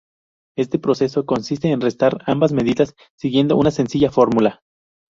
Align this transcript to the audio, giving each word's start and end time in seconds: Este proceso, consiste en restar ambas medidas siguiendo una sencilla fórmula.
Este 0.57 0.79
proceso, 0.79 1.27
consiste 1.27 1.69
en 1.69 1.79
restar 1.79 2.23
ambas 2.25 2.53
medidas 2.53 2.95
siguiendo 3.15 3.55
una 3.55 3.69
sencilla 3.69 4.09
fórmula. 4.09 4.63